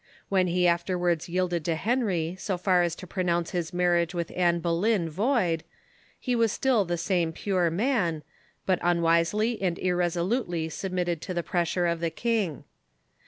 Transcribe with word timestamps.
When 0.29 0.47
he 0.47 0.65
afterwards 0.67 1.29
yielded 1.29 1.63
to 1.65 1.75
Henry 1.75 2.35
so 2.39 2.57
far 2.57 2.81
as 2.81 2.95
to 2.95 3.05
pro 3.05 3.21
nounce 3.23 3.51
his 3.51 3.71
marriage 3.71 4.13
Avith 4.13 4.35
Anne 4.35 4.57
Boleyn 4.59 5.07
void, 5.07 5.63
he 6.19 6.35
was 6.35 6.51
still 6.51 6.85
the 6.85 6.97
same 6.97 7.31
pure 7.31 7.69
man, 7.69 8.23
but 8.65 8.79
unwisely 8.81 9.61
and 9.61 9.77
irresolutely 9.77 10.69
submitted 10.69 11.21
to 11.21 11.35
the 11.35 11.43
pressure 11.43 11.85
of 11.85 11.99
the 11.99 12.09
king. 12.09 12.63